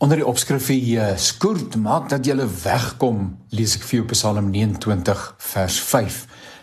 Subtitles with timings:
[0.00, 3.18] Onder die opskrif hier skoort maak dat jy wegkom,
[3.52, 6.16] lees ek vir jou Psalm 29 vers 5.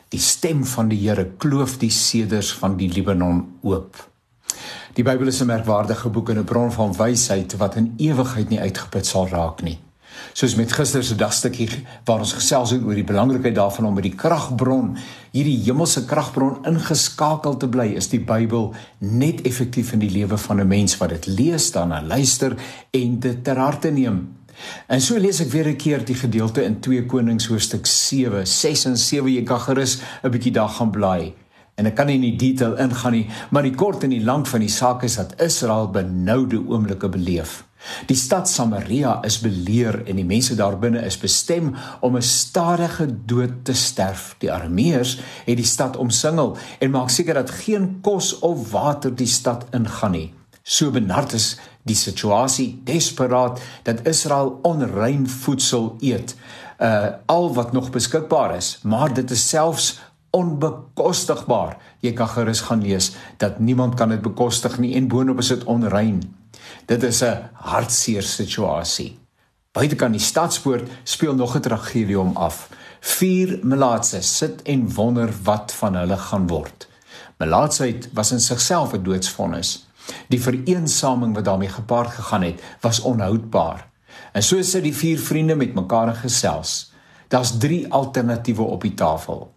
[0.09, 4.01] Die stem van die Here kloof die seders van die Libanon oop.
[4.97, 8.59] Die Bybel is 'n merkwaardige boek en 'n bron van wysheid wat in ewigheid nie
[8.59, 9.77] uitgeput sal raak nie
[10.33, 11.69] soos met gister se dagstukkie
[12.05, 14.95] waar ons gesels het oor die belangrikheid daarvan om by die kragbron,
[15.31, 20.61] hierdie hemelse kragbron ingeskakel te bly, is die Bybel net effektief in die lewe van
[20.61, 22.55] 'n mens wat dit lees, daarna luister
[22.91, 24.37] en dit ter harte neem.
[24.87, 28.85] En so lees ek weer 'n keer die gedeelte in 2 Konings hoofstuk 7, 6
[28.85, 29.33] en 7.
[29.33, 31.33] Jy kan gerus 'n bietjie daar gaan blaai.
[31.75, 34.47] En ek kan nie in die detail ingaan nie, maar die kort en die lank
[34.47, 37.66] van die saak is dat Israel benoude oomblikke beleef.
[38.05, 43.07] Die stad Samaria is beleer en die mense daar binne is bestem om 'n stadige
[43.25, 44.35] dood te sterf.
[44.39, 49.27] Die Arameërs het die stad omsingel en maak seker dat geen kos of water die
[49.27, 50.33] stad ingaan nie.
[50.63, 56.35] So benard is die situasie desperaat dat Israel onrein voedsel eet,
[56.79, 61.77] uh al wat nog beskikbaar is, maar dit is selfs onbekostigbaar.
[61.99, 65.63] Jy kan gerus gaan lees dat niemand kan dit bekostig nie en boonop is dit
[65.63, 66.21] onrein.
[66.85, 69.19] Dit is 'n hartseer situasie.
[69.71, 72.69] Buitekant die stadspoort speel nog 'n tragedie om af.
[72.99, 76.87] Vier melaatse sit en wonder wat van hulle gaan word.
[77.37, 79.87] Melaatsheid was in sigself 'n doodsvonnis.
[80.27, 83.89] Die vereensaming wat daarmee gepaard gegaan het, was onhoudbaar.
[84.31, 86.91] En so sit die vier vriende met mekaar gesels.
[87.27, 89.53] Daar's 3 alternatiewe op die tafel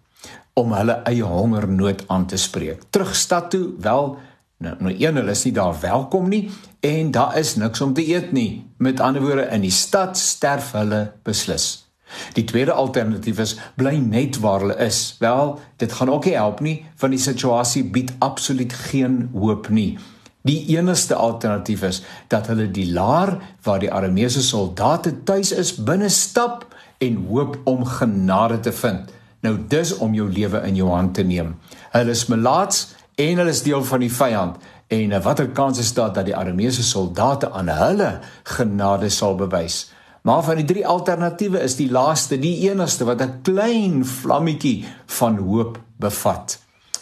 [0.52, 2.82] om hulle eie hongernood aan te spreek.
[2.90, 4.18] Terug stad toe, wel
[4.60, 6.50] Nou, nou een hulle is nie daar welkom nie
[6.84, 8.66] en daar is niks om te eet nie.
[8.76, 11.86] Met ander woorde in die stad sterf hulle beslis.
[12.36, 15.16] Die tweede alternatief is bly net waar hulle is.
[15.22, 19.94] Wel, dit gaan ook nie help nie want die situasie bied absoluut geen hoop nie.
[20.44, 26.12] Die enigste alternatief is dat hulle die laar waar die Arameese soldate tuis is binne
[26.12, 26.68] stap
[27.00, 29.08] en hoop om genade te vind.
[29.40, 31.54] Nou dis om jou lewe in jou hand te neem.
[31.96, 35.92] Hulle is melaats en hulle is deel van die vyand en eh, watter kans is
[35.94, 38.10] daar dat die Arameese soldate aan hulle
[38.56, 39.90] genade sal bewys?
[40.22, 45.38] Maar van die drie alternatiewe is die laaste die enigste wat 'n klein vlammetjie van
[45.38, 46.58] hoop bevat.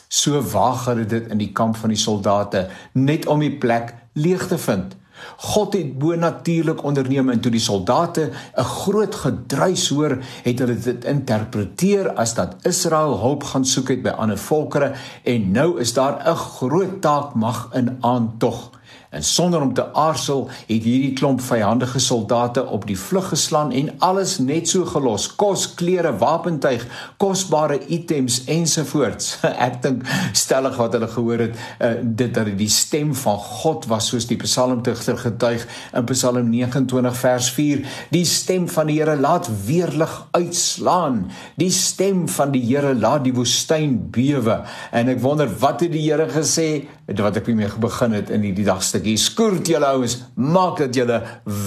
[0.09, 4.47] So waag hulle dit in die kamp van die soldate net om die plek leeg
[4.49, 4.97] te vind.
[5.37, 11.05] God het bonatuurlik onderneem en toe die soldate 'n groot gedruis hoor, het hulle dit
[11.05, 14.93] interpreteer as dat Israel hulp gaan soek het by ander volkere
[15.25, 18.78] en nou is daar 'n groot taak mag in aantog.
[19.11, 23.89] En sonder om te aarzel het hierdie klomp vyandige soldate op die vlug geslaan en
[24.05, 26.85] alles net so gelos: kos, klere, wapentuig,
[27.17, 29.39] kosbare items ensovoorts.
[29.69, 30.05] Ek dink
[30.37, 34.37] stellig wat hulle gehoor het, uh, dit dat die stem van God was soos die
[34.43, 35.65] psalmdigter getuig
[35.97, 37.83] in Psalm 29 vers 4:
[38.13, 41.25] Die stem van die Here laat weerlig uitslaan.
[41.57, 44.61] Die stem van die Here laat die woestyn bewe.
[44.93, 46.69] En ek wonder wat het die Here gesê?
[47.09, 49.17] Wat ek mee begin het in hierdie dagste stukkie.
[49.17, 51.23] Skoort julle ouens, maak dat julle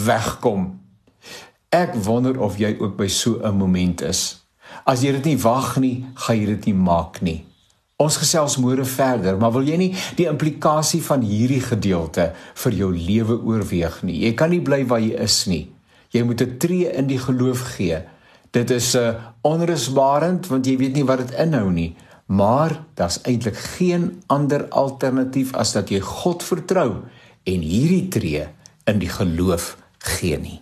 [0.05, 0.67] wegkom.
[1.73, 4.43] Ek wonder of jy ook by so 'n moment is.
[4.85, 7.45] As jy dit nie wag nie, gaan jy dit nie maak nie.
[8.01, 12.31] Ons gesels môre verder, maar wil jy nie die implikasie van hierdie gedeelte
[12.63, 14.25] vir jou lewe oorweeg nie?
[14.25, 15.71] Jy kan nie bly waar jy is nie.
[16.11, 18.01] Jy moet 'n tree in die geloof gee.
[18.51, 21.95] Dit is 'n uh, onrusbarend want jy weet nie wat dit inhou nie.
[22.31, 26.89] Maar daar's eintlik geen ander alternatief as dat jy God vertrou
[27.43, 28.45] en hierdie tree
[28.87, 29.73] in die geloof
[30.15, 30.61] gee nie.